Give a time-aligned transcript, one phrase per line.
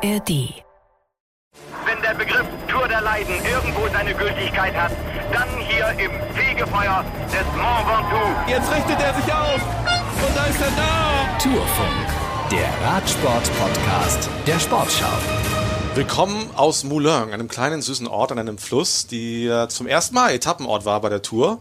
[0.00, 0.62] ARD.
[1.84, 4.92] Wenn der Begriff Tour der Leiden irgendwo seine Gültigkeit hat,
[5.32, 8.48] dann hier im Fegefeuer des Mont Ventoux.
[8.48, 9.60] Jetzt richtet er sich auf
[10.24, 11.38] und da ist er da.
[11.42, 12.06] Tourfunk,
[12.52, 15.18] der Radsport-Podcast der Sportschau.
[15.96, 20.30] Willkommen aus Moulin, einem kleinen süßen Ort an einem Fluss, die äh, zum ersten Mal
[20.30, 21.60] Etappenort war bei der Tour.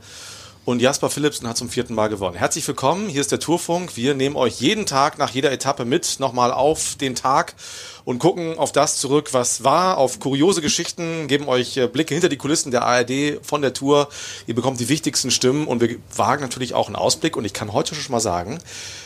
[0.68, 2.36] Und Jasper Philipsen hat zum vierten Mal gewonnen.
[2.36, 3.96] Herzlich willkommen, hier ist der Tourfunk.
[3.96, 7.56] Wir nehmen euch jeden Tag nach jeder Etappe mit, nochmal auf den Tag
[8.04, 12.28] und gucken auf das zurück, was war, auf kuriose Geschichten, geben euch äh, Blicke hinter
[12.28, 14.10] die Kulissen der ARD von der Tour.
[14.46, 17.38] Ihr bekommt die wichtigsten Stimmen und wir wagen natürlich auch einen Ausblick.
[17.38, 18.60] Und ich kann heute schon mal sagen,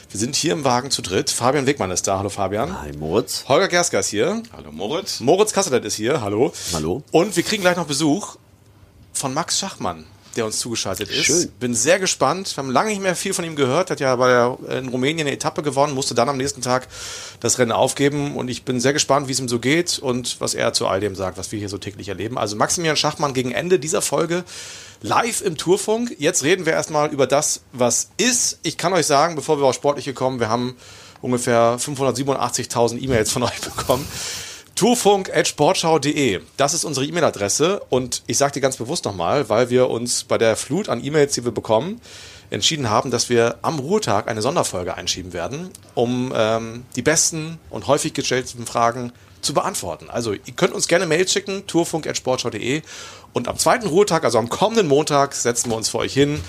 [0.09, 1.29] wir sind hier im Wagen zu dritt.
[1.29, 2.17] Fabian Wegmann ist da.
[2.17, 2.81] Hallo Fabian.
[2.81, 3.45] Hi Moritz.
[3.47, 4.41] Holger Gersker ist hier.
[4.57, 5.19] Hallo Moritz.
[5.19, 6.21] Moritz Kasselet ist hier.
[6.21, 6.53] Hallo.
[6.73, 7.03] Hallo.
[7.11, 8.37] Und wir kriegen gleich noch Besuch
[9.13, 11.25] von Max Schachmann der uns zugeschaltet ist.
[11.25, 11.51] Schön.
[11.59, 12.55] Bin sehr gespannt.
[12.55, 13.89] Wir haben lange nicht mehr viel von ihm gehört.
[13.89, 16.87] Hat ja bei der, in Rumänien eine Etappe gewonnen, musste dann am nächsten Tag
[17.39, 18.35] das Rennen aufgeben.
[18.35, 20.99] Und ich bin sehr gespannt, wie es ihm so geht und was er zu all
[20.99, 22.37] dem sagt, was wir hier so täglich erleben.
[22.37, 24.43] Also Maximilian Schachmann gegen Ende dieser Folge
[25.01, 26.15] live im Tourfunk.
[26.19, 28.59] Jetzt reden wir erstmal über das, was ist.
[28.63, 30.75] Ich kann euch sagen, bevor wir auf Sportliche kommen, wir haben
[31.21, 34.07] ungefähr 587.000 E-Mails von euch bekommen.
[34.81, 36.41] Tourfunk.sportschau.de.
[36.57, 40.39] Das ist unsere E-Mail-Adresse und ich sage dir ganz bewusst nochmal, weil wir uns bei
[40.39, 42.01] der Flut an E-Mails, die wir bekommen,
[42.49, 47.85] entschieden haben, dass wir am Ruhetag eine Sonderfolge einschieben werden, um ähm, die besten und
[47.85, 50.09] häufig gestellten Fragen zu beantworten.
[50.09, 52.81] Also ihr könnt uns gerne Mail schicken, tourfunk.sportschau.de
[53.33, 56.41] und am zweiten Ruhetag, also am kommenden Montag, setzen wir uns für euch hin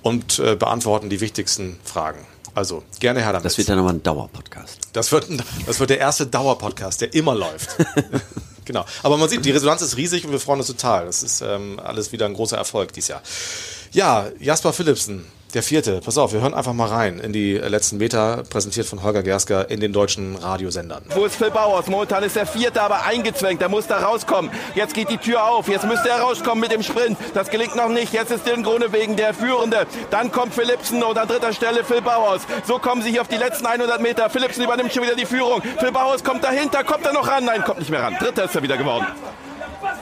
[0.00, 2.24] und äh, beantworten die wichtigsten Fragen.
[2.58, 3.44] Also gerne her damit.
[3.44, 4.80] Das wird dann nochmal ein Dauerpodcast.
[4.92, 5.28] Das wird,
[5.64, 7.76] das wird der erste Dauerpodcast, der immer läuft.
[8.64, 8.84] genau.
[9.04, 11.06] Aber man sieht, die Resonanz ist riesig und wir freuen uns total.
[11.06, 13.22] Das ist ähm, alles wieder ein großer Erfolg dieses Jahr.
[13.92, 16.00] Ja, Jasper Philipsen, der vierte.
[16.04, 19.70] Pass auf, wir hören einfach mal rein in die letzten Meter, präsentiert von Holger Gersker
[19.70, 21.02] in den deutschen Radiosendern.
[21.14, 21.86] Wo ist Phil Bauers?
[21.86, 23.62] Momentan ist der Vierte, aber eingezwängt.
[23.62, 24.50] Er muss da rauskommen.
[24.74, 25.68] Jetzt geht die Tür auf.
[25.68, 27.16] Jetzt müsste er rauskommen mit dem Sprint.
[27.34, 28.12] Das gelingt noch nicht.
[28.12, 29.86] Jetzt ist Dylan Gronewegen der Führende.
[30.10, 32.42] Dann kommt Philipsen und an dritter Stelle Phil Bauers.
[32.66, 34.30] So kommen sie hier auf die letzten 100 Meter.
[34.30, 35.62] Philipsen übernimmt schon wieder die Führung.
[35.78, 36.84] Phil Bauers kommt dahinter.
[36.84, 37.44] Kommt er noch ran?
[37.44, 38.16] Nein, kommt nicht mehr ran.
[38.18, 39.06] Dritter ist er wieder geworden.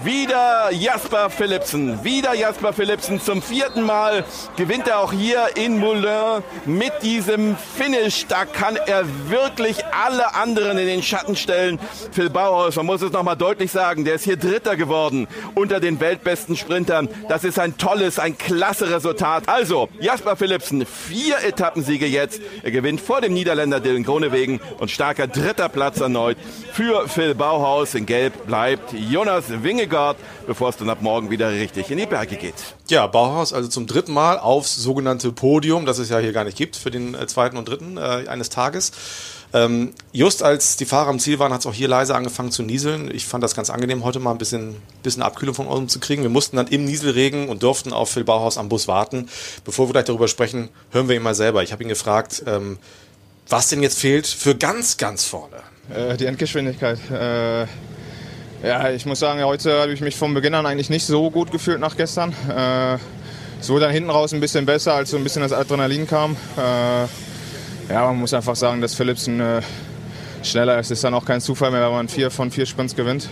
[0.05, 2.05] Wieder Jasper Philipsen.
[2.05, 3.19] Wieder Jasper Philipsen.
[3.19, 4.25] Zum vierten Mal
[4.57, 8.27] gewinnt er auch hier in Moulin mit diesem Finish.
[8.27, 11.79] Da kann er wirklich alle anderen in den Schatten stellen.
[12.13, 15.99] Phil Bauhaus, man muss es nochmal deutlich sagen, der ist hier Dritter geworden unter den
[15.99, 17.09] weltbesten Sprintern.
[17.29, 19.49] Das ist ein tolles, ein klasse Resultat.
[19.49, 22.41] Also, Jasper Philipsen, vier Etappensiege jetzt.
[22.63, 26.37] Er gewinnt vor dem Niederländer Dylan Gronewegen und starker dritter Platz erneut
[26.73, 27.95] für Phil Bauhaus.
[27.95, 29.45] In Gelb bleibt Jonas
[29.87, 30.17] Wingegaard,
[30.47, 32.55] bevor es dann ab morgen wieder richtig in die Berge geht.
[32.89, 36.57] Ja, Bauhaus also zum dritten Mal aufs sogenannte Podium, das es ja hier gar nicht
[36.57, 38.93] gibt für den äh, zweiten und dritten äh, eines Tages.
[39.53, 42.63] Ähm, just als die Fahrer am Ziel waren, hat es auch hier leise angefangen zu
[42.63, 43.11] nieseln.
[43.15, 46.23] Ich fand das ganz angenehm, heute mal ein bisschen, bisschen Abkühlung von uns zu kriegen.
[46.23, 49.29] Wir mussten dann im Nieselregen und durften auf Phil Bauhaus am Bus warten.
[49.65, 51.63] Bevor wir gleich darüber sprechen, hören wir ihn mal selber.
[51.63, 52.79] Ich habe ihn gefragt, ähm,
[53.49, 55.57] was denn jetzt fehlt für ganz, ganz vorne.
[55.95, 56.99] Äh, die Endgeschwindigkeit.
[57.11, 57.67] Äh,
[58.63, 61.51] ja, ich muss sagen, heute habe ich mich vom Beginn an eigentlich nicht so gut
[61.51, 62.33] gefühlt nach gestern.
[62.49, 62.99] Äh,
[63.61, 66.37] es wurde dann hinten raus ein bisschen besser, als so ein bisschen das Adrenalin kam.
[66.57, 69.63] Äh, ja, man muss einfach sagen, dass Philipsen äh,
[70.43, 70.87] schneller ist.
[70.87, 73.29] Es ist dann auch kein Zufall mehr, wenn man vier von vier Sprints gewinnt.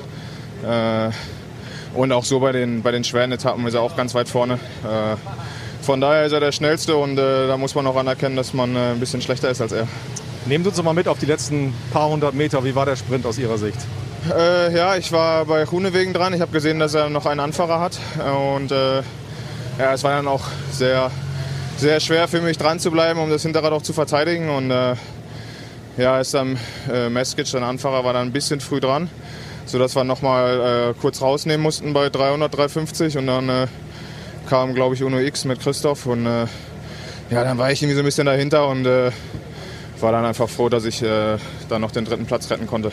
[0.65, 1.11] Äh,
[1.95, 4.55] und auch so bei den, bei den schweren Etappen ist er auch ganz weit vorne.
[4.55, 5.17] Äh,
[5.83, 8.77] von daher ist er der Schnellste und äh, da muss man auch anerkennen, dass man
[8.77, 9.87] ein bisschen schlechter ist als er.
[10.47, 12.65] Nehmen Sie uns mal mit auf die letzten paar hundert Meter.
[12.65, 13.79] Wie war der Sprint aus Ihrer Sicht?
[14.33, 16.33] Äh, ja, ich war bei Hunewegen dran.
[16.33, 17.99] Ich habe gesehen, dass er noch einen Anfahrer hat.
[18.55, 19.03] Und äh,
[19.79, 21.11] ja, es war dann auch sehr,
[21.77, 24.49] sehr schwer für mich dran zu bleiben, um das Hinterrad auch zu verteidigen.
[24.49, 24.95] Und äh,
[25.99, 26.59] ja, ist dann
[26.91, 29.11] äh, Meskic, sein Anfahrer, war dann ein bisschen früh dran,
[29.67, 33.19] sodass wir nochmal äh, kurz rausnehmen mussten bei 300, 350.
[33.19, 33.67] Und dann äh,
[34.49, 36.07] kam, glaube ich, Uno X mit Christoph.
[36.07, 36.47] Und äh,
[37.29, 39.11] ja, dann war ich irgendwie so ein bisschen dahinter und äh,
[40.01, 42.91] war dann einfach froh, dass ich dann noch den dritten Platz retten konnte.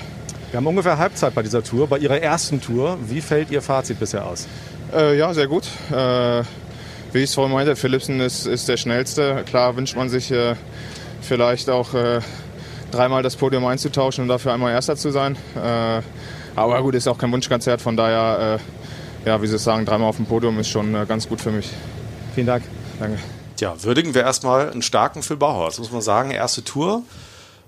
[0.51, 2.97] Wir haben ungefähr Halbzeit bei dieser Tour, bei Ihrer ersten Tour.
[3.07, 4.47] Wie fällt Ihr Fazit bisher aus?
[4.93, 5.63] Äh, ja, sehr gut.
[5.89, 6.43] Äh,
[7.13, 9.45] wie ich es vorhin meinte, Philipsen ist, ist der schnellste.
[9.45, 10.55] Klar wünscht man sich äh,
[11.21, 12.19] vielleicht auch äh,
[12.91, 15.37] dreimal das Podium einzutauschen und dafür einmal Erster zu sein.
[15.55, 16.01] Äh,
[16.57, 18.59] aber gut, ist auch kein Wunschkonzert, von daher,
[19.25, 21.51] äh, ja, wie Sie es sagen, dreimal auf dem Podium ist schon ganz gut für
[21.51, 21.69] mich.
[22.35, 22.65] Vielen Dank.
[22.99, 23.19] Danke.
[23.61, 26.31] Ja, würdigen wir erstmal einen starken Phil Bauhaus, muss man sagen.
[26.31, 27.03] Erste Tour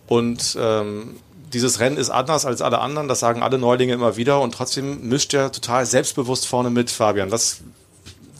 [0.08, 1.16] und ähm,
[1.54, 5.08] dieses Rennen ist anders als alle anderen, das sagen alle Neulinge immer wieder und trotzdem
[5.08, 7.32] mischt er total selbstbewusst vorne mit, Fabian.
[7.32, 7.60] Was,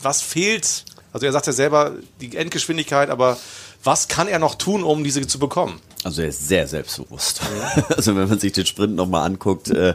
[0.02, 0.84] was fehlt?
[1.12, 3.38] Also er sagt ja selber die Endgeschwindigkeit, aber
[3.84, 5.78] Was kann er noch tun, um diese zu bekommen?
[6.04, 7.40] Also er ist sehr selbstbewusst.
[7.96, 9.94] Also wenn man sich den Sprint nochmal anguckt, äh,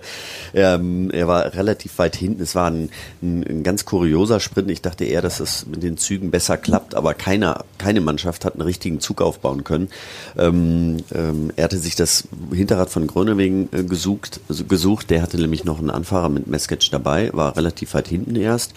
[0.54, 2.42] ähm, er war relativ weit hinten.
[2.42, 2.90] Es war ein,
[3.22, 4.72] ein, ein, ganz kurioser Sprint.
[4.72, 8.54] Ich dachte eher, dass es mit den Zügen besser klappt, aber keiner, keine Mannschaft hat
[8.54, 9.90] einen richtigen Zug aufbauen können.
[10.38, 15.10] Ähm, ähm, er hatte sich das Hinterrad von Grönewegen äh, gesucht, also gesucht.
[15.10, 18.74] Der hatte nämlich noch einen Anfahrer mit Mesketch dabei, war relativ weit hinten erst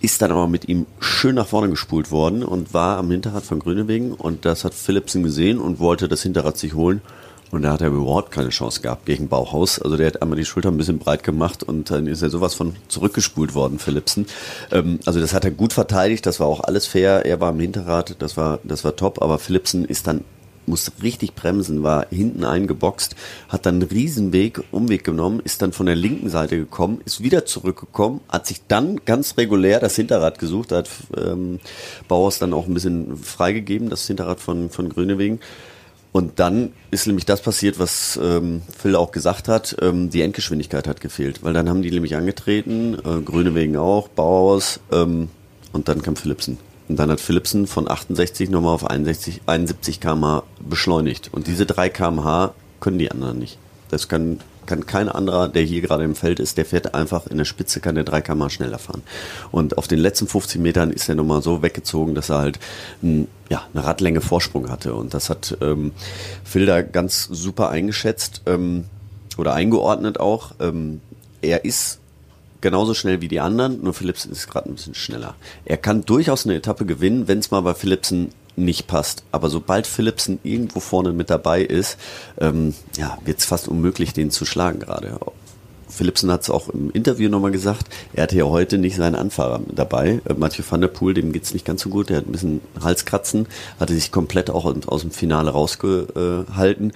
[0.00, 3.58] ist dann aber mit ihm schön nach vorne gespult worden und war am Hinterrad von
[3.58, 7.00] Grünewegen und das hat Philipsen gesehen und wollte das Hinterrad sich holen.
[7.52, 9.80] Und da hat er überhaupt keine Chance gehabt gegen Bauhaus.
[9.80, 12.54] Also der hat einmal die Schulter ein bisschen breit gemacht und dann ist er sowas
[12.54, 14.26] von zurückgespult worden, Philipsen.
[14.72, 17.24] Ähm, also das hat er gut verteidigt, das war auch alles fair.
[17.24, 20.22] Er war am Hinterrad, das war, das war top, aber Philipsen ist dann
[20.66, 23.16] musste richtig bremsen, war hinten eingeboxt,
[23.48, 27.46] hat dann einen Riesenweg, Umweg genommen, ist dann von der linken Seite gekommen, ist wieder
[27.46, 31.60] zurückgekommen, hat sich dann ganz regulär das Hinterrad gesucht, hat ähm,
[32.08, 35.40] Bauers dann auch ein bisschen freigegeben, das Hinterrad von, von Grünewegen.
[36.12, 40.88] Und dann ist nämlich das passiert, was ähm, Phil auch gesagt hat, ähm, die Endgeschwindigkeit
[40.88, 45.28] hat gefehlt, weil dann haben die nämlich angetreten, äh, Grünewegen auch, Bauers ähm,
[45.72, 46.56] und dann kam Philipsen.
[46.88, 51.30] Und dann hat Philipsen von 68 nochmal auf 61, 71 km/h beschleunigt.
[51.32, 53.58] Und diese 3 km/h können die anderen nicht.
[53.88, 57.38] Das kann, kann kein anderer, der hier gerade im Feld ist, der fährt einfach in
[57.38, 59.02] der Spitze, kann der 3 km schneller fahren.
[59.50, 62.58] Und auf den letzten 50 Metern ist er nochmal so weggezogen, dass er halt
[63.02, 64.94] ein, ja, eine Radlänge Vorsprung hatte.
[64.94, 65.92] Und das hat ähm,
[66.44, 68.84] Phil da ganz super eingeschätzt ähm,
[69.38, 70.52] oder eingeordnet auch.
[70.60, 71.00] Ähm,
[71.42, 72.00] er ist
[72.60, 75.34] genauso schnell wie die anderen, nur Philipsen ist gerade ein bisschen schneller.
[75.64, 79.24] Er kann durchaus eine Etappe gewinnen, wenn es mal bei Philipsen nicht passt.
[79.32, 81.98] Aber sobald Philipsen irgendwo vorne mit dabei ist,
[82.38, 85.18] ähm, ja, wird es fast unmöglich, den zu schlagen gerade.
[85.88, 89.60] Philipsen hat es auch im Interview nochmal gesagt, er hatte ja heute nicht seinen Anfahrer
[89.72, 90.20] dabei.
[90.24, 92.60] Äh, Mathieu van der Poel, dem geht's nicht ganz so gut, der hat ein bisschen
[92.82, 93.46] Halskratzen,
[93.78, 96.92] hatte sich komplett auch aus dem Finale rausgehalten.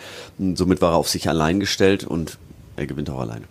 [0.55, 2.39] Somit war er auf sich allein gestellt und
[2.77, 3.45] er gewinnt auch alleine.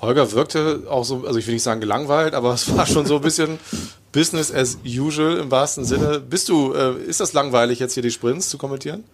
[0.00, 3.16] Holger wirkte auch so, also ich will nicht sagen gelangweilt, aber es war schon so
[3.16, 3.58] ein bisschen
[4.12, 6.20] Business as usual im wahrsten Sinne.
[6.20, 9.04] Bist du, äh, ist das langweilig jetzt hier die Sprints zu kommentieren?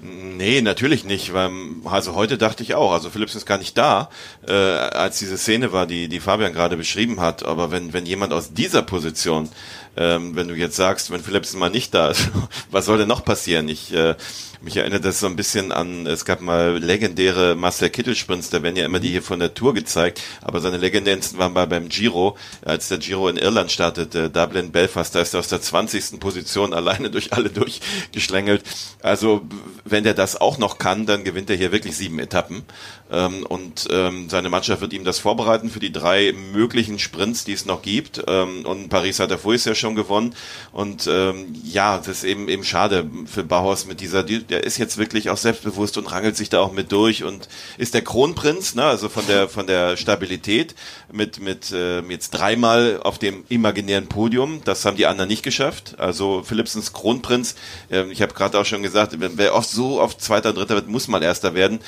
[0.00, 1.32] Nee, natürlich nicht.
[1.34, 1.50] Weil,
[1.84, 4.10] also heute dachte ich auch, also Philips ist gar nicht da,
[4.46, 7.44] äh, als diese Szene war, die, die Fabian gerade beschrieben hat.
[7.44, 9.48] Aber wenn, wenn jemand aus dieser Position,
[9.96, 12.30] ähm, wenn du jetzt sagst, wenn Philips mal nicht da ist,
[12.70, 13.68] was soll denn noch passieren?
[13.68, 14.14] Ich äh,
[14.60, 18.76] mich erinnert das so ein bisschen an, es gab mal legendäre Marcel Kittel-Sprints, da werden
[18.76, 22.36] ja immer die hier von der Tour gezeigt, aber seine legendärsten waren mal beim Giro,
[22.64, 26.18] als der Giro in Irland startete, Dublin, Belfast, da ist er aus der 20.
[26.18, 28.64] Position alleine durch alle durchgeschlängelt.
[29.02, 29.42] Also
[29.84, 32.64] wenn der das auch noch kann, dann gewinnt er hier wirklich sieben Etappen.
[33.10, 37.52] Ähm, und ähm, seine Mannschaft wird ihm das vorbereiten für die drei möglichen Sprints, die
[37.52, 38.22] es noch gibt.
[38.26, 40.34] Ähm, und Paris hat er vorher ja schon gewonnen.
[40.72, 44.98] Und ähm, ja, das ist eben eben schade für Bauhaus mit dieser, der ist jetzt
[44.98, 48.84] wirklich auch selbstbewusst und rangelt sich da auch mit durch und ist der Kronprinz, ne,
[48.84, 50.74] also von der von der Stabilität
[51.10, 54.60] mit mit äh, jetzt dreimal auf dem imaginären Podium.
[54.64, 55.94] Das haben die anderen nicht geschafft.
[55.98, 57.54] Also Philipsens Kronprinz.
[57.90, 61.08] Äh, ich habe gerade auch schon gesagt, wer oft so auf zweiter, dritter wird, muss
[61.08, 61.80] mal erster werden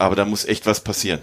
[0.00, 1.20] aber da muss echt was passieren.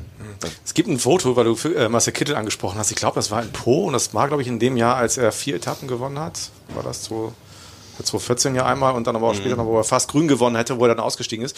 [0.63, 2.91] Es gibt ein Foto, weil du äh, Marcel Kittel angesprochen hast.
[2.91, 5.17] Ich glaube, das war in Po und das war, glaube ich, in dem Jahr, als
[5.17, 6.51] er vier Etappen gewonnen hat.
[6.75, 7.33] War das so
[7.97, 9.39] 2014 ja einmal und dann aber auch mhm.
[9.39, 11.57] später noch, wo er fast grün gewonnen hätte, wo er dann ausgestiegen ist.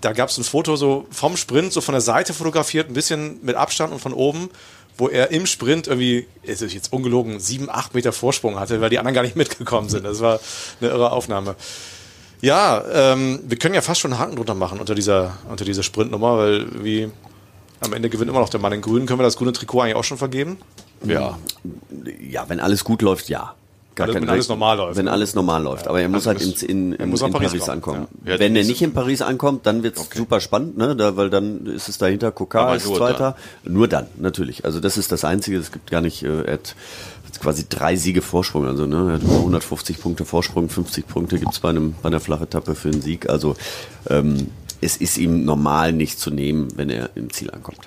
[0.00, 3.38] Da gab es ein Foto so vom Sprint, so von der Seite fotografiert, ein bisschen
[3.42, 4.50] mit Abstand und von oben,
[4.96, 8.98] wo er im Sprint irgendwie, ist jetzt ungelogen, sieben, acht Meter Vorsprung hatte, weil die
[8.98, 10.04] anderen gar nicht mitgekommen sind.
[10.04, 10.40] Das war
[10.80, 11.54] eine irre Aufnahme.
[12.40, 15.82] Ja, ähm, wir können ja fast schon einen Haken drunter machen unter dieser, unter dieser
[15.82, 17.10] Sprintnummer, weil wie
[17.80, 19.06] am Ende gewinnt immer noch der Mann in Grün.
[19.06, 20.58] Können wir das grüne Trikot eigentlich auch schon vergeben?
[21.04, 21.38] Ja.
[22.20, 23.54] Ja, wenn alles gut läuft, ja.
[23.94, 24.96] Gar wenn alles normal läuft.
[24.96, 25.84] Wenn alles normal läuft.
[25.84, 25.90] Ja.
[25.90, 28.06] Aber er muss also halt in, in, in, in Paris, Paris ankommen.
[28.24, 28.38] Ja.
[28.38, 30.18] Wenn er nicht in Paris ankommt, dann wird's okay.
[30.18, 30.94] super spannend, ne?
[30.94, 33.36] Da, weil dann ist es dahinter Kokar als Zweiter.
[33.64, 33.72] Dann.
[33.72, 34.64] Nur dann, natürlich.
[34.64, 35.58] Also das ist das Einzige.
[35.58, 36.58] Es gibt gar nicht, äh,
[37.28, 38.66] hat quasi drei Siege Vorsprung.
[38.66, 42.74] Also ne, er hat 150 Punkte Vorsprung, 50 Punkte gibt's bei, einem, bei einer Flachetappe
[42.74, 43.28] für einen Sieg.
[43.28, 43.56] Also
[44.08, 44.48] ähm,
[44.80, 47.80] es ist ihm normal nicht zu nehmen, wenn er im Ziel ankommt.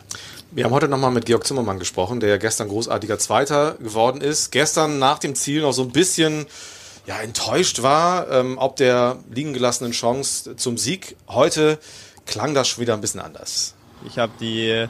[0.51, 4.51] Wir haben heute nochmal mit Georg Zimmermann gesprochen, der ja gestern großartiger Zweiter geworden ist.
[4.51, 6.45] Gestern nach dem Ziel noch so ein bisschen
[7.05, 11.15] ja, enttäuscht war, ähm, ob der liegen gelassenen Chance zum Sieg.
[11.29, 11.79] Heute
[12.25, 13.73] klang das schon wieder ein bisschen anders.
[14.05, 14.87] Ich habe die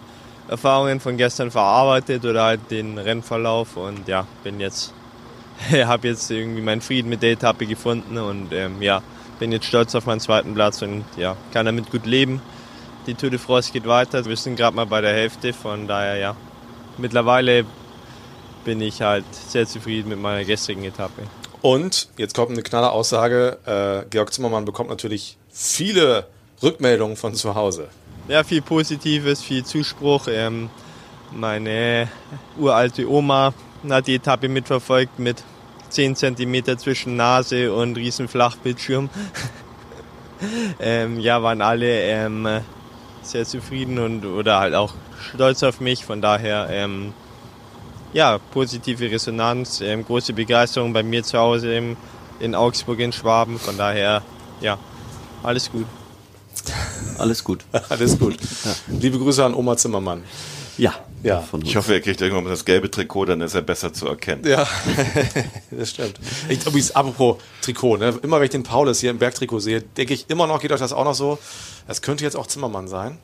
[0.48, 4.94] Erfahrungen von gestern verarbeitet oder halt den Rennverlauf und ja, bin jetzt,
[5.72, 9.02] habe jetzt irgendwie meinen Frieden mit der Etappe gefunden und ähm, ja,
[9.40, 12.42] bin jetzt stolz auf meinen zweiten Platz und ja, kann damit gut leben
[13.08, 14.26] die Tour de France geht weiter.
[14.26, 16.36] Wir sind gerade mal bei der Hälfte, von daher ja.
[16.98, 17.66] Mittlerweile
[18.64, 21.24] bin ich halt sehr zufrieden mit meiner gestrigen Etappe.
[21.62, 23.58] Und jetzt kommt eine knalle Aussage.
[23.66, 26.28] Äh, Georg Zimmermann bekommt natürlich viele
[26.62, 27.90] Rückmeldungen von zu Hause.
[28.32, 30.30] Ja, viel Positives, viel Zuspruch.
[30.30, 30.70] Ähm,
[31.34, 32.08] meine
[32.58, 33.54] uralte Oma
[33.90, 35.44] hat die Etappe mitverfolgt mit
[35.90, 39.10] 10 cm zwischen Nase und riesen Flachbildschirm.
[40.80, 42.48] ähm, ja, waren alle ähm,
[43.22, 44.94] sehr zufrieden und oder halt auch
[45.34, 46.06] stolz auf mich.
[46.06, 47.12] Von daher ähm,
[48.14, 51.98] ja, positive Resonanz, ähm, große Begeisterung bei mir zu Hause
[52.40, 53.60] in Augsburg in Schwaben.
[53.60, 54.22] Von daher,
[54.62, 54.78] ja,
[55.44, 55.86] alles gut.
[57.18, 57.66] Alles gut.
[57.90, 58.38] Alles gut.
[58.88, 60.24] Liebe Grüße an Oma Zimmermann.
[60.78, 60.96] Ja.
[61.24, 61.44] Ja.
[61.64, 64.44] Ich hoffe, er kriegt irgendwann mal das gelbe Trikot, dann ist er besser zu erkennen.
[64.48, 64.68] Ja,
[65.72, 66.20] das stimmt.
[66.50, 68.18] Ich, übrigens, apropos Trikot, ne?
[68.24, 70.80] immer wenn ich den Paulus hier im Bergtrikot sehe, denke ich immer noch, geht euch
[70.80, 71.38] das auch noch so,
[71.88, 73.20] das könnte jetzt auch Zimmermann sein.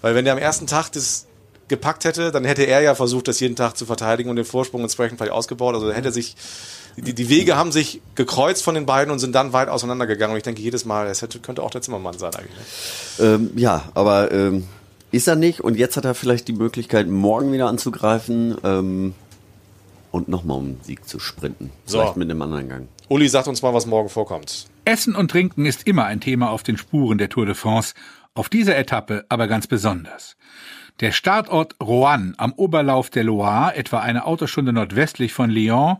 [0.00, 1.26] Weil wenn der am ersten Tag das
[1.68, 4.82] gepackt hätte, dann hätte er ja versucht, das jeden Tag zu verteidigen und den Vorsprung
[4.82, 5.74] entsprechend vielleicht ausgebaut.
[5.74, 6.36] Also hätte sich,
[6.96, 10.32] die, die Wege haben sich gekreuzt von den beiden und sind dann weit auseinandergegangen.
[10.32, 13.18] Und ich denke jedes Mal, es hätte, könnte auch der Zimmermann sein eigentlich.
[13.18, 13.26] Ne?
[13.26, 14.64] Ähm, ja, aber ähm,
[15.10, 19.14] ist er nicht und jetzt hat er vielleicht die Möglichkeit, morgen wieder anzugreifen ähm,
[20.10, 21.70] und nochmal um den Sieg zu sprinten.
[21.86, 21.98] So.
[21.98, 22.88] Vielleicht mit einem anderen Gang.
[23.08, 24.66] Uli, sagt uns mal, was morgen vorkommt.
[24.84, 27.94] Essen und Trinken ist immer ein Thema auf den Spuren der Tour de France,
[28.34, 30.36] auf dieser Etappe aber ganz besonders.
[31.00, 35.96] Der Startort Roanne am Oberlauf der Loire, etwa eine Autostunde nordwestlich von Lyon,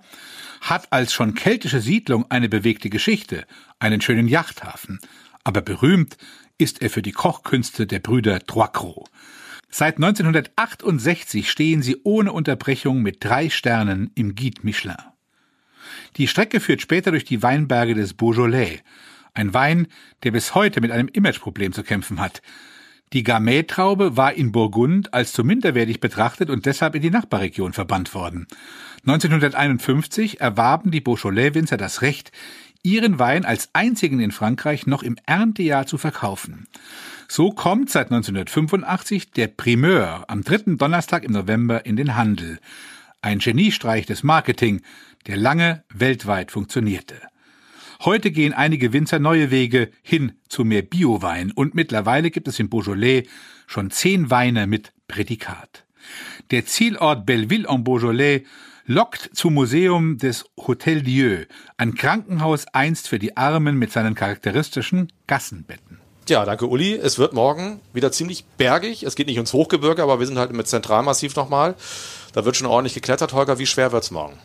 [0.65, 3.47] hat als schon keltische Siedlung eine bewegte Geschichte,
[3.79, 4.99] einen schönen Yachthafen.
[5.45, 6.17] Aber berühmt
[6.57, 9.09] ist er für die Kochkünste der Brüder Troiscros.
[9.69, 14.97] Seit 1968 stehen sie ohne Unterbrechung mit drei Sternen im Guide Michelin.
[16.17, 18.81] Die Strecke führt später durch die Weinberge des Beaujolais,
[19.35, 19.89] ein Wein,
[20.23, 22.41] der bis heute mit einem Imageproblem zu kämpfen hat.
[23.15, 28.13] Die Gamay-Traube war in Burgund als zu minderwertig betrachtet und deshalb in die Nachbarregion verbannt
[28.13, 28.49] worden.
[29.07, 32.33] 1951 erwarben die Beaujolais-Winzer das Recht,
[32.83, 36.67] ihren Wein als einzigen in Frankreich noch im Erntejahr zu verkaufen.
[37.29, 42.59] So kommt seit 1985 der Primeur am dritten Donnerstag im November in den Handel.
[43.23, 44.83] Ein Geniestreich des Marketing,
[45.29, 47.15] der lange weltweit funktionierte.
[48.05, 52.69] Heute gehen einige Winzer neue Wege hin zu mehr Biowein und mittlerweile gibt es im
[52.69, 53.23] Beaujolais
[53.67, 55.85] schon zehn Weine mit Prädikat.
[56.51, 58.43] Der Zielort Belleville en Beaujolais
[58.85, 61.45] lockt zum Museum des Hotel Dieu,
[61.79, 65.99] ein Krankenhaus einst für die Armen mit seinen charakteristischen Gassenbetten.
[66.29, 66.95] Ja, danke Uli.
[66.95, 69.05] Es wird morgen wieder ziemlich bergig.
[69.05, 71.75] Es geht nicht ins Hochgebirge, aber wir sind halt mit Zentralmassiv nochmal.
[72.35, 73.33] Da wird schon ordentlich geklettert.
[73.33, 74.39] Holger, wie schwer wird's morgen?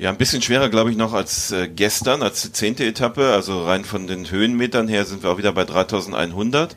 [0.00, 3.32] Ja, ein bisschen schwerer, glaube ich, noch als äh, gestern, als die zehnte Etappe.
[3.32, 6.76] Also rein von den Höhenmetern her sind wir auch wieder bei 3100.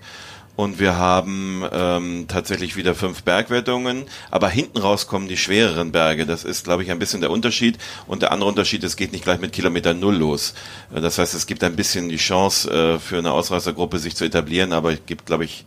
[0.56, 6.26] Und wir haben ähm, tatsächlich wieder fünf Bergwertungen, aber hinten raus kommen die schwereren Berge.
[6.26, 7.78] Das ist, glaube ich, ein bisschen der Unterschied.
[8.08, 10.56] Und der andere Unterschied, es geht nicht gleich mit Kilometer Null los.
[10.92, 14.26] Äh, Das heißt, es gibt ein bisschen die Chance äh, für eine Ausreißergruppe, sich zu
[14.26, 15.66] etablieren, aber es gibt, glaube ich,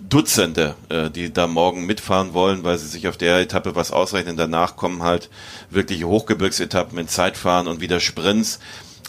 [0.00, 4.36] Dutzende, äh, die da morgen mitfahren wollen, weil sie sich auf der Etappe was ausrechnen.
[4.36, 5.30] Danach kommen halt
[5.70, 8.58] wirkliche Hochgebirgsetappen mit Zeitfahren und wieder Sprints.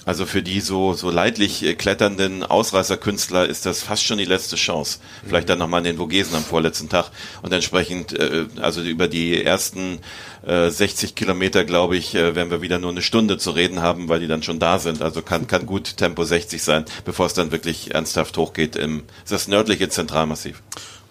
[0.06, 4.56] Also für die so, so leidlich äh, kletternden Ausreißerkünstler ist das fast schon die letzte
[4.56, 5.00] Chance.
[5.26, 7.12] Vielleicht dann nochmal in den Vogesen am vorletzten Tag.
[7.42, 10.00] Und entsprechend, äh, also über die ersten
[10.46, 14.08] äh, 60 Kilometer, glaube ich, äh, werden wir wieder nur eine Stunde zu reden haben,
[14.08, 15.02] weil die dann schon da sind.
[15.02, 19.48] Also kann, kann gut Tempo 60 sein, bevor es dann wirklich ernsthaft hochgeht im das
[19.48, 20.62] nördliche Zentralmassiv.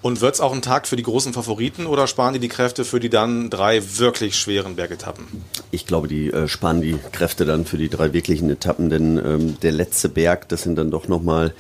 [0.03, 3.01] Und wird's auch ein Tag für die großen Favoriten oder sparen die die Kräfte für
[3.01, 5.27] die dann drei wirklich schweren Bergetappen?
[5.71, 9.61] Ich glaube, die äh, sparen die Kräfte dann für die drei wirklichen Etappen, denn ähm,
[9.61, 11.55] der letzte Berg, das sind dann doch nochmal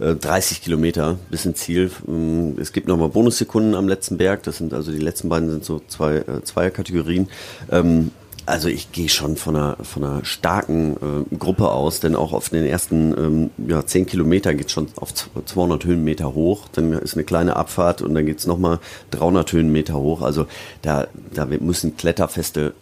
[0.00, 1.90] äh, 30 Kilometer bis ins Ziel.
[2.06, 5.64] Ähm, es gibt nochmal Bonussekunden am letzten Berg, das sind also die letzten beiden sind
[5.64, 7.28] so zwei äh, Zweierkategorien.
[7.70, 8.12] Ähm,
[8.48, 10.96] also ich gehe schon von einer, von einer starken
[11.30, 15.12] äh, Gruppe aus, denn auch auf den ersten ähm, ja, 10 Kilometer geht schon auf
[15.14, 19.94] 200 Höhenmeter hoch, dann ist eine kleine Abfahrt und dann geht's es nochmal 300 Höhenmeter
[19.94, 20.22] hoch.
[20.22, 20.46] Also
[20.82, 22.72] da, da müssen kletterfeste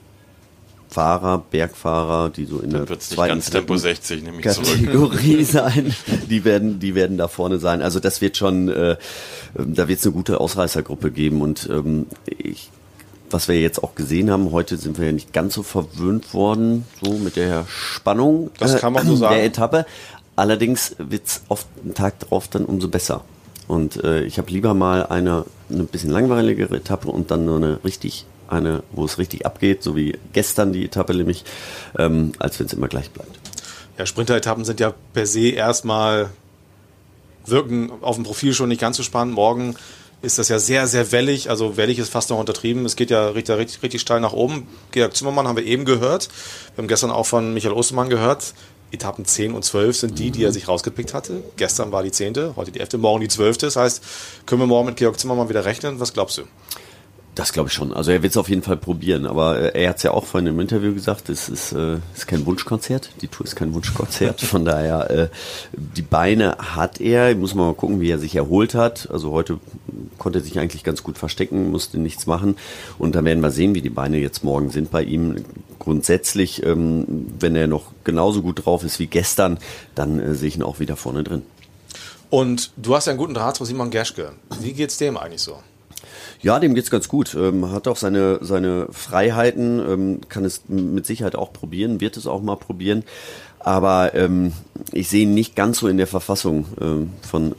[0.88, 4.68] Fahrer, Bergfahrer, die so in der wird's nicht zweiten ganz Tempo 60, nehme ich zurück.
[4.68, 5.94] Kategorie sein,
[6.30, 7.82] die werden, die werden da vorne sein.
[7.82, 8.96] Also das wird schon, äh,
[9.54, 12.70] da wird es eine gute Ausreißergruppe geben und ähm, ich
[13.30, 16.85] was wir jetzt auch gesehen haben, heute sind wir ja nicht ganz so verwöhnt worden,
[17.02, 19.35] so mit der Spannung Das kann man so äh, sagen.
[19.35, 19.87] der Etappe.
[20.37, 23.25] Allerdings wird's oft einen Tag drauf dann umso besser.
[23.68, 27.85] Und äh, ich habe lieber mal eine, eine bisschen langweiligere Etappe und dann nur eine
[27.85, 31.45] richtig, eine, wo es richtig abgeht, so wie gestern die Etappe nämlich,
[31.99, 33.38] ähm, als wenn es immer gleich bleibt.
[33.99, 36.30] Ja, Sprinteretappen sind ja per se erstmal
[37.47, 39.35] wirken auf dem Profil schon nicht ganz so spannend.
[39.35, 39.76] Morgen
[40.23, 41.50] ist das ja sehr, sehr wellig.
[41.50, 42.85] Also wellig ist fast noch untertrieben.
[42.85, 44.66] Es geht ja richtig, richtig, richtig steil nach oben.
[44.90, 46.28] Georg Zimmermann haben wir eben gehört.
[46.75, 48.54] Wir haben gestern auch von Michael Ostermann gehört.
[48.92, 51.42] Etappen 10 und 12 sind die, die er sich rausgepickt hatte.
[51.56, 53.58] Gestern war die 10., heute die 11., morgen die 12.
[53.58, 54.02] Das heißt,
[54.46, 56.00] können wir morgen mit Georg Zimmermann wieder rechnen?
[56.00, 56.42] Was glaubst du?
[57.36, 57.92] Das glaube ich schon.
[57.92, 59.26] Also er wird es auf jeden Fall probieren.
[59.26, 62.26] Aber äh, er hat es ja auch vorhin im Interview gesagt, es ist, äh, ist
[62.26, 63.10] kein Wunschkonzert.
[63.20, 64.40] Die Tour ist kein Wunschkonzert.
[64.40, 65.28] Von daher, äh,
[65.76, 67.34] die Beine hat er.
[67.36, 69.10] Muss man mal gucken, wie er sich erholt hat.
[69.10, 69.60] Also heute
[70.16, 72.56] konnte er sich eigentlich ganz gut verstecken, musste nichts machen.
[72.98, 75.44] Und dann werden wir sehen, wie die Beine jetzt morgen sind bei ihm.
[75.78, 79.58] Grundsätzlich, ähm, wenn er noch genauso gut drauf ist wie gestern,
[79.94, 81.42] dann äh, sehe ich ihn auch wieder vorne drin.
[82.30, 84.32] Und du hast ja einen guten Draht zu Simon Gerschke.
[84.58, 85.58] Wie geht's dem eigentlich so?
[86.46, 87.34] Ja, dem geht's ganz gut.
[87.34, 92.28] Ähm, hat auch seine, seine Freiheiten, ähm, kann es mit Sicherheit auch probieren, wird es
[92.28, 93.02] auch mal probieren.
[93.58, 94.52] Aber ähm,
[94.92, 97.56] ich sehe ihn nicht ganz so in der Verfassung ähm, von,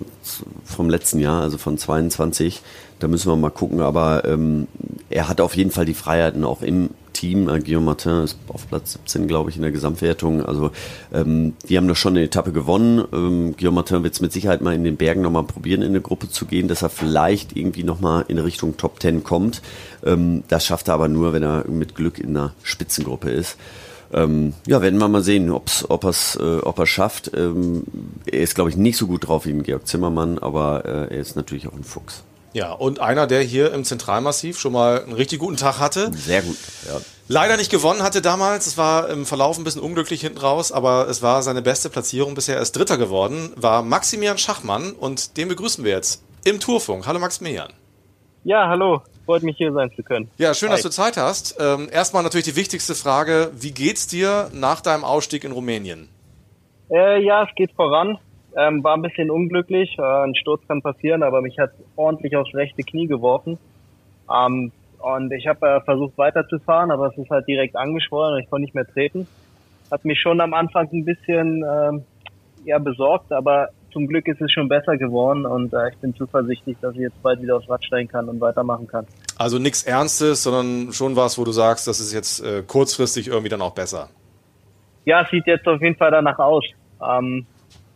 [0.64, 2.62] vom letzten Jahr, also von 22.
[3.00, 3.82] Da müssen wir mal gucken.
[3.82, 4.70] Aber ähm,
[5.10, 7.50] er hat auf jeden Fall die Freiheiten auch im Team.
[7.50, 10.46] Äh, Guillaume Martin ist auf Platz 17, glaube ich, in der Gesamtwertung.
[10.46, 10.72] Also
[11.14, 13.04] ähm, die haben doch schon eine Etappe gewonnen.
[13.12, 16.02] Ähm, Guillaume Martin wird es mit Sicherheit mal in den Bergen nochmal probieren, in eine
[16.02, 19.62] Gruppe zu gehen, dass er vielleicht irgendwie nochmal in Richtung Top 10 kommt.
[20.06, 23.58] Ähm, das schafft er aber nur, wenn er mit Glück in einer Spitzengruppe ist.
[24.14, 27.32] Ähm, ja, werden wir mal sehen, ob's, ob, er's, äh, ob er schafft.
[27.36, 27.84] Ähm,
[28.26, 31.20] er ist, glaube ich, nicht so gut drauf wie ein Georg Zimmermann, aber äh, er
[31.20, 32.24] ist natürlich auch ein Fuchs.
[32.58, 36.12] Ja, und einer, der hier im Zentralmassiv schon mal einen richtig guten Tag hatte.
[36.12, 37.00] Sehr gut, ja.
[37.28, 38.66] Leider nicht gewonnen hatte damals.
[38.66, 42.34] Es war im Verlauf ein bisschen unglücklich hinten raus, aber es war seine beste Platzierung
[42.34, 42.56] bisher.
[42.56, 47.06] Er ist Dritter geworden, war Maximilian Schachmann und den begrüßen wir jetzt im Tourfunk.
[47.06, 47.72] Hallo Maximilian.
[48.44, 49.04] Ja, hallo.
[49.28, 50.32] Freut mich hier sein zu können.
[50.40, 50.78] Ja, schön, Hi.
[50.78, 51.58] dass du Zeit hast.
[51.60, 53.52] Ähm, erstmal natürlich die wichtigste Frage.
[53.54, 56.10] Wie geht's dir nach deinem Ausstieg in Rumänien?
[56.90, 58.18] Äh, ja, es geht voran.
[58.56, 59.98] Ähm, war ein bisschen unglücklich.
[60.00, 63.58] Äh, ein Sturz kann passieren, aber mich hat ordentlich aufs rechte Knie geworfen.
[64.34, 68.50] Ähm, und ich habe äh, versucht weiterzufahren, aber es ist halt direkt angeschwollen und ich
[68.50, 69.28] konnte nicht mehr treten.
[69.92, 72.04] Hat mich schon am Anfang ein bisschen ähm,
[72.66, 76.78] ja, besorgt, aber zum Glück ist es schon besser geworden und äh, ich bin zuversichtlich,
[76.82, 79.08] dass ich jetzt bald wieder aufs Rad steigen kann und weitermachen kann.
[79.38, 83.50] Also nichts Ernstes, sondern schon was, wo du sagst, das ist jetzt äh, kurzfristig irgendwie
[83.50, 84.10] dann auch besser.
[85.06, 86.66] Ja, es sieht jetzt auf jeden Fall danach aus.
[87.02, 87.46] Ähm,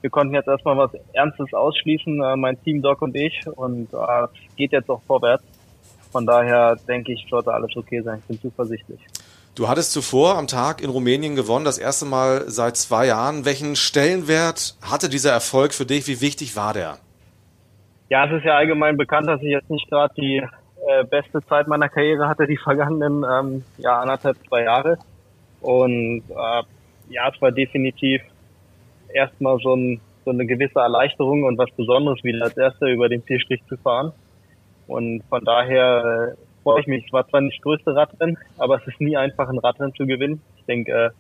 [0.02, 4.24] wir konnten jetzt erstmal was Ernstes ausschließen, äh, mein Team Doc und ich, und äh,
[4.26, 5.44] es geht jetzt auch vorwärts.
[6.12, 8.20] Von daher denke ich, sollte alles okay sein.
[8.20, 9.00] Ich bin zuversichtlich.
[9.56, 13.46] Du hattest zuvor am Tag in Rumänien gewonnen, das erste Mal seit zwei Jahren.
[13.46, 16.08] Welchen Stellenwert hatte dieser Erfolg für dich?
[16.08, 16.98] Wie wichtig war der?
[18.10, 21.68] Ja, es ist ja allgemein bekannt, dass ich jetzt nicht gerade die äh, beste Zeit
[21.68, 24.98] meiner Karriere hatte, die vergangenen ähm, ja, anderthalb, zwei Jahre.
[25.62, 26.64] Und äh,
[27.10, 28.22] ja, es war definitiv
[29.14, 33.24] erstmal so, ein, so eine gewisse Erleichterung und was Besonderes, wieder als Erster über den
[33.26, 34.12] Zielstrich zu fahren.
[34.88, 37.06] Und von daher äh, freue ich mich.
[37.06, 40.06] Es war zwar nicht das größte Radrennen, aber es ist nie einfach, ein Radrennen zu
[40.06, 40.42] gewinnen.
[40.58, 41.14] Ich denke,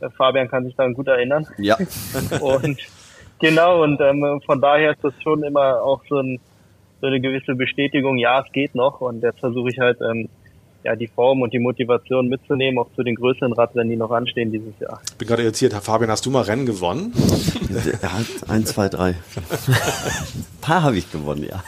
[0.00, 1.46] äh, Fabian kann sich daran gut erinnern.
[1.58, 1.76] Ja.
[2.40, 2.78] und
[3.38, 6.40] genau, und ähm, von daher ist das schon immer auch so, ein,
[7.00, 9.00] so eine gewisse Bestätigung, ja, es geht noch.
[9.00, 10.28] Und jetzt versuche ich halt ähm,
[10.84, 14.50] ja, die Form und die Motivation mitzunehmen, auch zu den größeren Radrennen, die noch anstehen
[14.52, 15.00] dieses Jahr.
[15.10, 17.12] Ich bin gerade irritiert, Herr Fabian, hast du mal Rennen gewonnen?
[18.02, 19.08] Er hat ein, zwei, drei.
[19.08, 19.16] Ein
[20.60, 21.62] paar habe ich gewonnen, ja.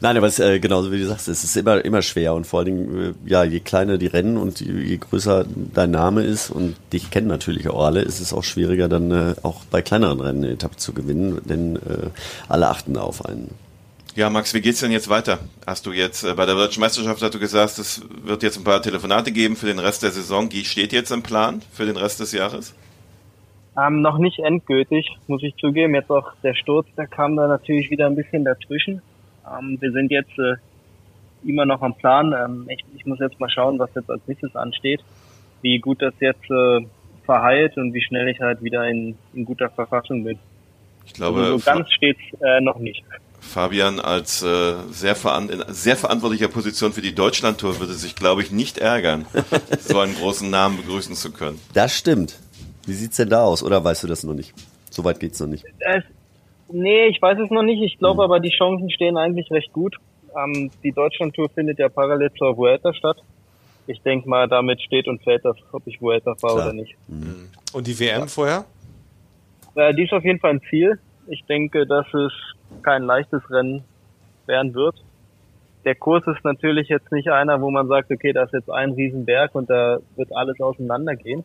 [0.00, 2.60] Nein, aber es, äh, genauso wie du sagst, es ist immer, immer schwer und vor
[2.60, 6.50] allen Dingen, äh, ja, je kleiner die Rennen und je, je größer dein Name ist
[6.50, 10.20] und dich kennen natürlich auch alle, ist es auch schwieriger dann äh, auch bei kleineren
[10.20, 12.10] Rennen eine Etappe zu gewinnen, denn äh,
[12.48, 13.50] alle achten da auf einen.
[14.16, 15.40] Ja, Max, wie geht's denn jetzt weiter?
[15.66, 18.62] Hast du jetzt äh, bei der Deutschen Meisterschaft hast du gesagt, es wird jetzt ein
[18.62, 20.52] paar Telefonate geben für den Rest der Saison.
[20.52, 22.76] Wie steht jetzt im Plan für den Rest des Jahres?
[23.76, 25.96] Ähm, noch nicht endgültig, muss ich zugeben.
[25.96, 29.02] Jetzt auch der Sturz, der kam da natürlich wieder ein bisschen dazwischen.
[29.50, 30.54] Ähm, wir sind jetzt äh,
[31.44, 32.32] immer noch am Plan.
[32.32, 35.00] Ähm, ich, ich, muss jetzt mal schauen, was jetzt als nächstes ansteht,
[35.62, 36.86] wie gut das jetzt äh,
[37.24, 40.38] verheilt und wie schnell ich halt wieder in, in guter Verfassung bin.
[41.04, 43.02] Ich glaube, also so ganz steht's äh, noch nicht.
[43.44, 48.42] Fabian als äh, sehr, veran in sehr verantwortlicher Position für die Deutschlandtour würde sich, glaube
[48.42, 49.26] ich, nicht ärgern,
[49.80, 51.60] so einen großen Namen begrüßen zu können.
[51.72, 52.38] Das stimmt.
[52.86, 53.62] Wie sieht's denn da aus?
[53.62, 54.52] Oder weißt du das noch nicht?
[54.90, 55.64] Soweit geht's noch nicht.
[55.78, 56.04] Es,
[56.68, 57.82] nee, ich weiß es noch nicht.
[57.82, 58.30] Ich glaube mhm.
[58.30, 59.96] aber, die Chancen stehen eigentlich recht gut.
[60.36, 63.18] Ähm, die Deutschlandtour findet ja parallel zur Vuelta statt.
[63.86, 66.94] Ich denke mal, damit steht und fällt das, ob ich Vuelta fahre oder nicht.
[67.06, 67.50] Mhm.
[67.72, 68.26] Und die WM ja.
[68.26, 68.64] vorher?
[69.74, 70.98] Äh, die ist auf jeden Fall ein Ziel.
[71.26, 72.32] Ich denke, dass es
[72.82, 73.84] kein leichtes Rennen
[74.46, 74.96] werden wird.
[75.84, 78.92] Der Kurs ist natürlich jetzt nicht einer, wo man sagt, okay, da ist jetzt ein
[78.92, 81.44] Riesenberg und da wird alles auseinandergehen.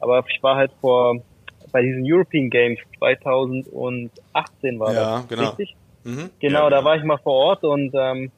[0.00, 1.16] Aber ich war halt vor,
[1.72, 5.48] bei diesen European Games 2018 war ja, das, genau.
[5.48, 5.76] richtig?
[6.04, 6.30] Mhm.
[6.40, 6.88] Genau, Ja, da genau.
[6.88, 8.30] war ich mal vor Ort und ähm,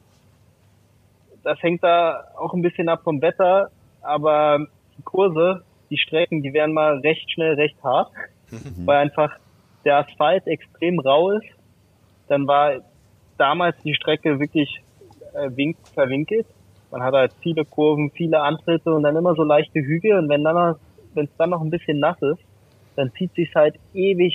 [1.43, 4.67] das hängt da auch ein bisschen ab vom Wetter, aber
[4.97, 8.11] die Kurse, die Strecken, die werden mal recht schnell recht hart,
[8.85, 9.37] weil einfach
[9.85, 11.47] der Asphalt extrem rau ist.
[12.29, 12.81] Dann war
[13.39, 14.83] damals die Strecke wirklich
[15.35, 16.47] äh, wink, verwinkelt.
[16.91, 20.45] Man hat halt viele Kurven, viele Antritte und dann immer so leichte Hügel und wenn
[20.45, 20.77] dann
[21.15, 22.41] wenn es dann noch ein bisschen nass ist,
[22.97, 24.35] dann zieht sich halt ewig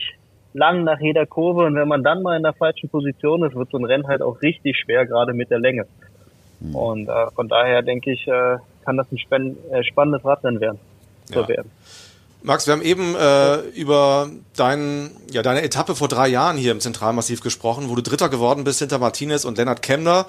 [0.54, 3.70] lang nach jeder Kurve und wenn man dann mal in der falschen Position ist, wird
[3.70, 5.86] so ein Rennen halt auch richtig schwer, gerade mit der Länge.
[6.74, 10.80] Und äh, von daher denke ich, äh, kann das ein spann äh, spannendes Radrennen werden.
[11.26, 11.48] So Ja.
[11.48, 11.72] werden.
[12.48, 16.80] Max, wir haben eben äh, über dein, ja, deine Etappe vor drei Jahren hier im
[16.80, 20.26] Zentralmassiv gesprochen, wo du Dritter geworden bist hinter Martinez und Lennart Kemner.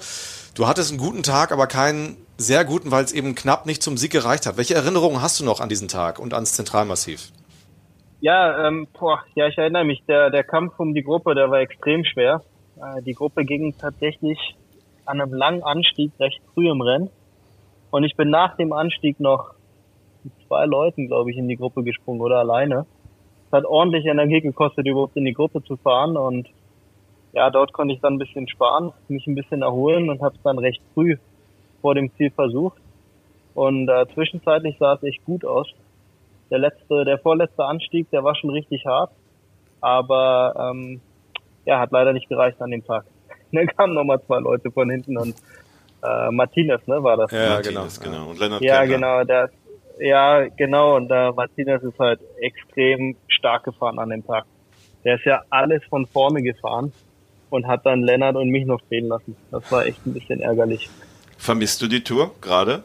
[0.53, 3.95] Du hattest einen guten Tag, aber keinen sehr guten, weil es eben knapp nicht zum
[3.95, 4.57] Sieg gereicht hat.
[4.57, 7.29] Welche Erinnerungen hast du noch an diesen Tag und ans Zentralmassiv?
[8.19, 11.61] Ja, ähm, boah, ja, ich erinnere mich, der, der Kampf um die Gruppe, der war
[11.61, 12.41] extrem schwer.
[12.75, 14.57] Äh, die Gruppe ging tatsächlich
[15.05, 17.09] an einem langen Anstieg recht früh im Rennen.
[17.91, 19.53] Und ich bin nach dem Anstieg noch
[20.37, 22.85] mit zwei Leuten, glaube ich, in die Gruppe gesprungen oder alleine.
[23.47, 26.17] Es hat ordentlich Energie gekostet, überhaupt in die Gruppe zu fahren.
[26.17, 26.47] Und
[27.33, 30.41] ja, dort konnte ich dann ein bisschen sparen, mich ein bisschen erholen und habe es
[30.43, 31.17] dann recht früh
[31.81, 32.79] vor dem Ziel versucht.
[33.53, 35.67] Und äh, zwischenzeitlich sah es echt gut aus
[36.49, 39.11] der letzte, der vorletzte Anstieg, der war schon richtig hart,
[39.81, 41.01] aber ähm,
[41.65, 43.05] ja, hat leider nicht gereicht an dem Tag.
[43.51, 45.35] Dann kamen nochmal zwei Leute von hinten und
[46.03, 47.31] äh, Martinez, ne, war das?
[47.31, 48.15] Ja, Martinez, genau.
[48.15, 48.29] genau.
[48.31, 48.95] Und Lennart Ja, Kemner.
[48.95, 49.49] genau, der,
[49.99, 54.45] ja, genau, und äh, Martinez ist halt extrem stark gefahren an dem Tag.
[55.03, 56.91] Der ist ja alles von vorne gefahren
[57.49, 59.35] und hat dann Lennart und mich noch stehen lassen.
[59.51, 60.89] Das war echt ein bisschen ärgerlich.
[61.37, 62.83] Vermisst du die Tour gerade?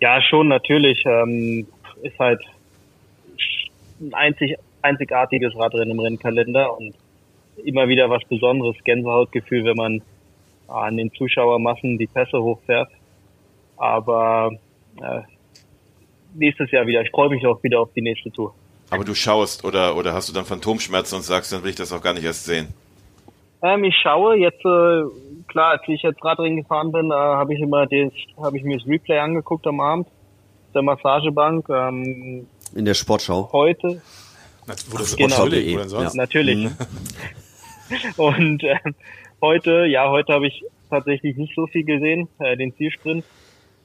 [0.00, 1.02] Ja, schon natürlich.
[1.06, 1.66] Ähm,
[2.02, 2.40] ist halt
[4.00, 6.94] ein einzig, einzigartiges Radrennen im Rennkalender und
[7.64, 10.02] immer wieder was Besonderes, Gänsehautgefühl, wenn man
[10.68, 12.90] an den Zuschauermassen die Pässe hochfährt.
[13.76, 14.52] Aber
[15.00, 15.22] äh,
[16.38, 17.02] nächstes Jahr wieder.
[17.02, 18.54] Ich freue mich auch wieder auf die nächste Tour.
[18.90, 21.92] Aber du schaust oder, oder hast du dann Phantomschmerzen und sagst, dann will ich das
[21.92, 22.68] auch gar nicht erst sehen?
[23.62, 25.02] Ähm, ich schaue jetzt, äh,
[25.48, 28.78] klar, als ich jetzt Radrennen gefahren bin, äh, habe ich immer das, habe ich mir
[28.78, 30.06] das Replay angeguckt am Abend,
[30.74, 31.68] der Massagebank.
[31.68, 33.50] Ähm, In der Sportschau.
[33.52, 34.00] heute,
[34.66, 35.48] Na, Wo das Genau.
[35.88, 35.92] sonst?
[35.92, 36.10] Ja.
[36.14, 36.70] natürlich.
[38.16, 38.76] Und äh,
[39.42, 43.24] heute, ja, heute habe ich tatsächlich nicht so viel gesehen, äh, den Zielsprint.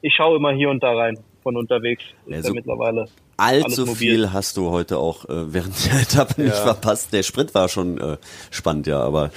[0.01, 2.03] Ich schaue immer hier und da rein von unterwegs.
[2.25, 3.07] Ist Also- ja mittlerweile.
[3.37, 7.11] Allzu viel hast du heute auch äh, während der Etappe nicht verpasst.
[7.13, 8.17] Der Sprint war schon äh,
[8.51, 9.31] spannend, ja, aber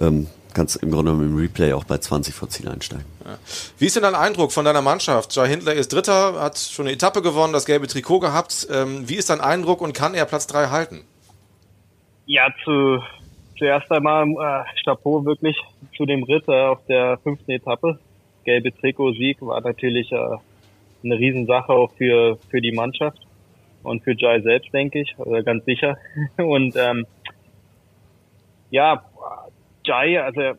[0.00, 3.04] ähm, kannst im Grunde genommen im Replay auch bei 20 vor Ziel einsteigen.
[3.78, 5.34] Wie ist denn dein Eindruck von deiner Mannschaft?
[5.34, 8.66] Jai Hindler ist Dritter, hat schon eine Etappe gewonnen, das gelbe Trikot gehabt.
[8.70, 11.02] Ähm, wie ist dein Eindruck und kann er Platz drei halten?
[12.26, 13.02] Ja, zu,
[13.58, 15.56] zuerst einmal äh, Chapeau wirklich
[15.96, 17.98] zu dem Ritt äh, auf der fünften Etappe.
[18.44, 20.16] Gelbe Trikot-Sieg war natürlich äh,
[21.02, 23.26] eine Riesensache auch für, für die Mannschaft
[23.82, 25.96] und für Jai selbst, denke ich, oder ganz sicher.
[26.36, 27.06] Und ähm,
[28.70, 29.02] ja,
[29.84, 30.58] Jai, also er,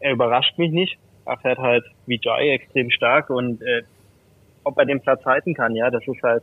[0.00, 0.98] er überrascht mich nicht.
[1.24, 3.82] Er fährt halt wie Jai extrem stark und äh,
[4.64, 6.42] ob er den Platz halten kann, ja, das ist halt,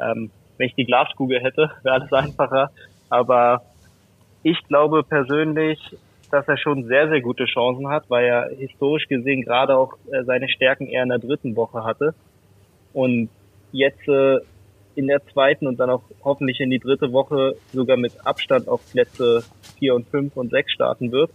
[0.00, 2.70] ähm, wenn ich die Glaskugel hätte, wäre alles einfacher.
[3.08, 3.62] Aber
[4.42, 5.78] ich glaube persönlich,
[6.30, 10.24] dass er schon sehr, sehr gute Chancen hat, weil er historisch gesehen gerade auch äh,
[10.24, 12.14] seine Stärken eher in der dritten Woche hatte.
[12.94, 13.28] Und
[13.72, 14.38] jetzt äh,
[14.94, 18.80] in der zweiten und dann auch hoffentlich in die dritte Woche sogar mit Abstand auf
[18.90, 19.44] Plätze
[19.78, 21.30] vier und fünf und sechs starten wird.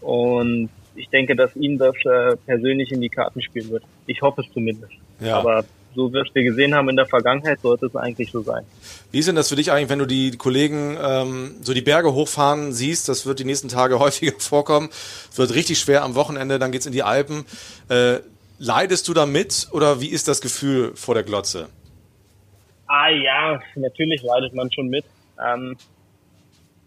[0.00, 3.84] Und ich denke, dass ihm das äh, persönlich in die Karten spielen wird.
[4.06, 4.92] Ich hoffe es zumindest.
[5.20, 5.38] Ja.
[5.38, 8.42] Aber so wie wir es wir gesehen haben in der Vergangenheit, sollte es eigentlich so
[8.42, 8.64] sein.
[9.10, 12.14] Wie ist denn das für dich eigentlich, wenn du die Kollegen ähm, so die Berge
[12.14, 13.08] hochfahren siehst?
[13.08, 14.88] Das wird die nächsten Tage häufiger vorkommen.
[15.30, 17.44] Es wird richtig schwer am Wochenende, dann geht's in die Alpen.
[17.88, 18.20] Äh,
[18.62, 21.68] leidest du da mit oder wie ist das Gefühl vor der Glotze?
[22.86, 25.04] Ah ja, natürlich leidet man schon mit.
[25.44, 25.76] Ähm,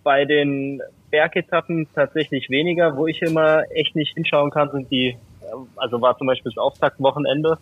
[0.03, 5.17] bei den Bergetappen tatsächlich weniger, wo ich immer echt nicht hinschauen kann, sind die, äh,
[5.75, 7.57] also war zum Beispiel das Auftaktwochenende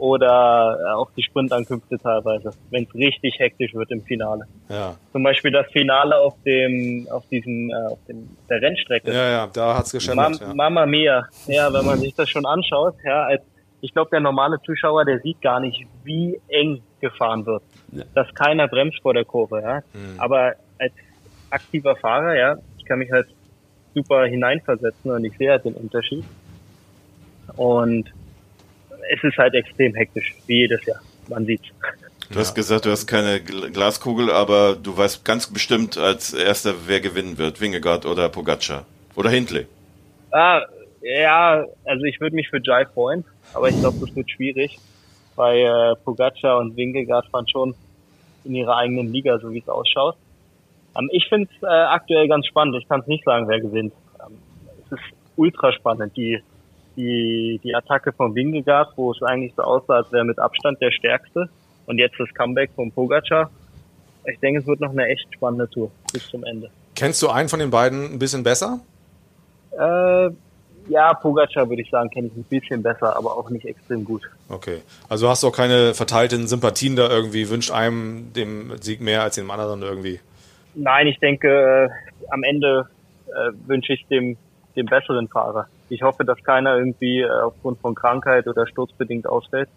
[0.00, 4.46] oder äh, auch die Sprintankünfte teilweise, wenn es richtig hektisch wird im Finale.
[4.70, 9.12] Ja, Zum Beispiel das Finale auf dem, auf diesem, äh, auf dem, der Rennstrecke.
[9.12, 10.40] ja, ja da hat's geschändert.
[10.40, 10.54] Ja.
[10.54, 11.26] Mama Mia.
[11.46, 13.42] Ja, wenn man sich das schon anschaut, ja, als,
[13.82, 17.62] ich glaube, der normale Zuschauer, der sieht gar nicht, wie eng gefahren wird.
[17.92, 18.04] Ja.
[18.14, 19.80] Dass keiner bremst vor der Kurve, ja.
[20.16, 20.92] Aber als
[21.50, 23.26] aktiver Fahrer, ja, ich kann mich halt
[23.94, 26.24] super hineinversetzen und ich sehe halt den Unterschied.
[27.56, 28.12] Und
[29.12, 31.00] es ist halt extrem hektisch, wie jedes Jahr.
[31.28, 31.68] Man sieht's.
[32.32, 36.74] Du hast gesagt, du hast keine Gl- Glaskugel, aber du weißt ganz bestimmt als erster,
[36.86, 38.86] wer gewinnen wird, Wingegaard oder Pogacar.
[39.16, 39.66] Oder Hindley?
[40.30, 40.62] Ah,
[41.02, 44.78] ja, also ich würde mich für Jai freuen, aber ich glaube, das wird schwierig,
[45.34, 47.74] weil äh, Pogacar und Wingegaard waren schon
[48.44, 50.16] in ihrer eigenen Liga, so wie es ausschaut.
[50.96, 52.76] Ähm, ich finde es äh, aktuell ganz spannend.
[52.80, 53.92] Ich kann es nicht sagen, wer gewinnt.
[54.24, 54.38] Ähm,
[54.86, 55.04] es ist
[55.36, 56.16] ultra spannend.
[56.16, 56.40] Die,
[57.00, 60.90] die, die Attacke von Wingegaard, wo es eigentlich so aussah, als wäre mit Abstand der
[60.90, 61.48] stärkste.
[61.86, 63.50] Und jetzt das Comeback von Pogacar.
[64.26, 66.70] Ich denke, es wird noch eine echt spannende Tour bis zum Ende.
[66.94, 68.80] Kennst du einen von den beiden ein bisschen besser?
[69.72, 70.30] Äh,
[70.88, 74.22] ja, Pogacar würde ich sagen, kenne ich ein bisschen besser, aber auch nicht extrem gut.
[74.48, 74.82] Okay.
[75.08, 79.36] Also hast du auch keine verteilten Sympathien da irgendwie, wünscht einem dem Sieg mehr als
[79.36, 80.20] dem anderen irgendwie?
[80.74, 81.88] Nein, ich denke, äh,
[82.30, 82.88] am Ende
[83.28, 84.36] äh, wünsche ich dem,
[84.76, 85.66] dem besseren Fahrer.
[85.90, 89.68] Ich hoffe, dass keiner irgendwie äh, aufgrund von Krankheit oder sturzbedingt ausfällt,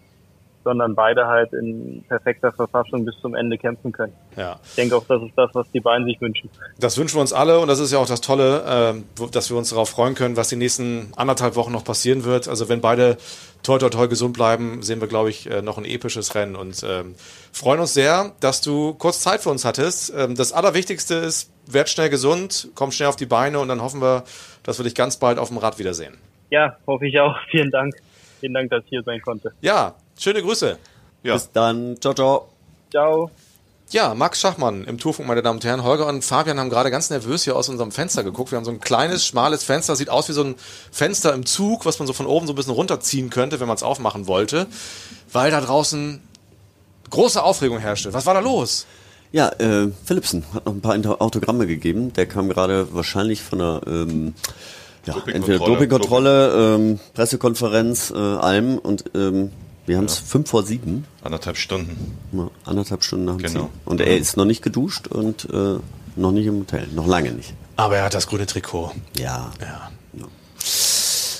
[0.64, 4.14] sondern beide halt in perfekter Verfassung bis zum Ende kämpfen können.
[4.38, 4.60] Ja.
[4.64, 6.50] Ich denke auch, das ist das, was die beiden sich wünschen.
[6.80, 9.58] Das wünschen wir uns alle und das ist ja auch das Tolle, äh, dass wir
[9.58, 12.48] uns darauf freuen können, was die nächsten anderthalb Wochen noch passieren wird.
[12.48, 13.18] Also wenn beide
[13.64, 16.84] toi toi toi gesund bleiben, sehen wir, glaube ich, äh, noch ein episches Rennen und
[16.88, 17.16] ähm,
[17.52, 20.14] freuen uns sehr, dass du kurz Zeit für uns hattest.
[20.16, 24.02] Ähm, das Allerwichtigste ist, werd schnell gesund, komm schnell auf die Beine und dann hoffen
[24.02, 24.24] wir,
[24.64, 26.18] dass wir dich ganz bald auf dem Rad wiedersehen.
[26.50, 27.36] Ja, hoffe ich auch.
[27.52, 27.96] Vielen Dank.
[28.40, 29.54] Vielen Dank, dass ich hier sein konnte.
[29.62, 30.78] Ja, schöne Grüße.
[31.24, 31.34] Ja.
[31.34, 31.98] Bis dann.
[32.02, 32.50] Ciao, ciao.
[32.92, 33.32] Ciao.
[33.90, 35.84] Ja, Max Schachmann im Tourfunk, meine Damen und Herren.
[35.84, 38.52] Holger und Fabian haben gerade ganz nervös hier aus unserem Fenster geguckt.
[38.52, 39.96] Wir haben so ein kleines, schmales Fenster.
[39.96, 40.56] Sieht aus wie so ein
[40.92, 43.76] Fenster im Zug, was man so von oben so ein bisschen runterziehen könnte, wenn man
[43.76, 44.68] es aufmachen wollte.
[45.32, 46.22] Weil da draußen
[47.12, 48.14] große Aufregung herrschte.
[48.14, 48.88] Was war da los?
[49.34, 52.14] Ja, äh, Philipsen hat noch ein paar Autogramme gegeben.
[52.14, 54.36] Der kam gerade wahrscheinlich von einer ähm,
[55.06, 59.50] ja, entweder Dopingkontrolle, ähm, Pressekonferenz, äh, allem und ähm,
[59.88, 62.16] wir haben es fünf vor sieben, Anderthalb Stunden.
[62.64, 63.60] anderthalb Stunden nach dem Genau.
[63.62, 63.70] Ziel.
[63.86, 65.78] Und er ist noch nicht geduscht und äh,
[66.16, 67.54] noch nicht im Hotel, noch lange nicht.
[67.76, 68.92] Aber er hat das grüne Trikot.
[69.18, 69.52] Ja.
[69.60, 69.90] Ja.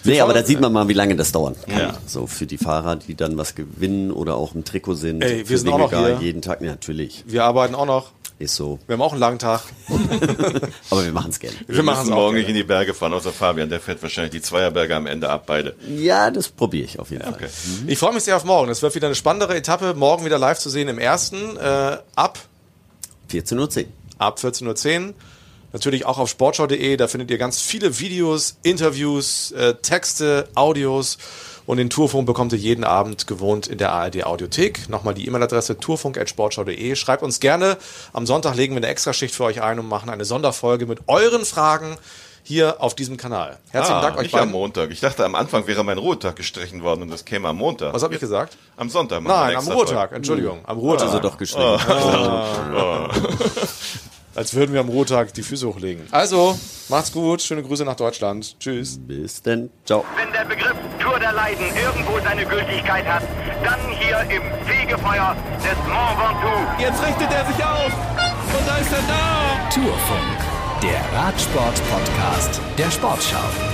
[0.04, 1.80] Nee, aber da sieht man mal, wie lange das dauern kann.
[1.80, 1.98] Ja.
[2.06, 5.24] So für die Fahrer, die dann was gewinnen oder auch im Trikot sind.
[5.24, 6.18] Ey, wir Für sind auch noch hier.
[6.22, 7.24] jeden Tag, ja, natürlich.
[7.28, 8.12] Wir arbeiten auch noch.
[8.40, 8.80] Ist so.
[8.88, 9.62] Wir haben auch einen langen Tag.
[10.90, 11.56] Aber wir machen es gerne.
[11.68, 13.70] Wir, machen es morgen nicht in die Berge fahren, außer Fabian.
[13.70, 15.76] Der fährt wahrscheinlich die Zweierberge am Ende ab, beide.
[15.88, 17.34] Ja, das probiere ich auf jeden Fall.
[17.34, 17.48] Okay.
[17.88, 18.72] Ich freue mich sehr auf morgen.
[18.72, 19.94] Es wird wieder eine spannendere Etappe.
[19.94, 21.56] Morgen wieder live zu sehen im ersten.
[21.58, 22.40] Äh, ab
[23.32, 23.86] 14.10 Uhr.
[24.18, 25.14] ab 14.10 Uhr.
[25.74, 31.18] Natürlich auch auf sportschau.de, da findet ihr ganz viele Videos, Interviews, äh, Texte, Audios
[31.66, 34.90] und den Tourfunk bekommt ihr jeden Abend gewohnt in der ARD Audiothek.
[34.90, 36.96] Nochmal die E-Mail-Adresse tourfunk.sportschau.de.
[36.96, 37.78] Schreibt uns gerne.
[38.12, 41.46] Am Sonntag legen wir eine Extraschicht für euch ein und machen eine Sonderfolge mit euren
[41.46, 41.98] Fragen
[42.44, 43.58] hier auf diesem Kanal.
[43.72, 44.52] Herzlichen ah, Dank euch nicht am beiden.
[44.52, 44.92] Montag.
[44.92, 47.94] Ich dachte, am Anfang wäre mein Ruhetag gestrichen worden und das käme am Montag.
[47.94, 48.58] Was habe ich gesagt?
[48.76, 49.24] Am Sonntag.
[49.24, 50.12] Nein, am Ruhetag.
[50.12, 51.08] Entschuldigung, am Ruhetag.
[51.08, 51.80] Also doch gestrichen.
[54.36, 56.08] Als würden wir am Ruhetag die Füße hochlegen.
[56.12, 56.58] Also,
[56.90, 57.42] macht's gut.
[57.42, 58.60] Schöne Grüße nach Deutschland.
[58.60, 59.00] Tschüss.
[59.00, 59.70] Bis denn.
[59.86, 60.04] Ciao.
[60.18, 63.24] Wenn der Begriff Tour der Leiden irgendwo seine Gültigkeit hat,
[63.64, 66.82] dann hier im Fegefeuer des Mont Ventoux.
[66.82, 67.94] Jetzt richtet er sich auf.
[68.58, 69.70] Und da ist er da.
[69.70, 70.38] Tourfunk,
[70.82, 73.73] der Radsport-Podcast der Sportschau.